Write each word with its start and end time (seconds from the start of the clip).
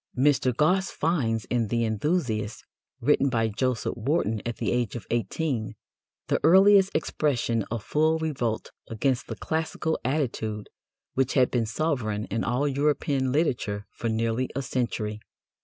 Mr. 0.17 0.51
Gosse 0.51 0.89
finds 0.89 1.45
in 1.45 1.67
The 1.67 1.83
Enthusiast, 1.85 2.65
written 3.01 3.29
by 3.29 3.49
Joseph 3.49 3.95
Warton 3.95 4.41
at 4.47 4.55
the 4.57 4.71
age 4.71 4.95
of 4.95 5.05
eighteen, 5.11 5.75
"the 6.27 6.39
earliest 6.43 6.95
expression 6.95 7.61
of 7.69 7.83
full 7.83 8.17
revolt 8.17 8.71
against 8.87 9.27
the 9.27 9.35
classical 9.35 9.99
attitude 10.03 10.69
which 11.13 11.35
had 11.35 11.51
been 11.51 11.67
sovereign 11.67 12.25
in 12.31 12.43
all 12.43 12.67
European 12.67 13.31
literature 13.31 13.85
for 13.91 14.09
nearly 14.09 14.49
a 14.55 14.63
century." 14.63 15.19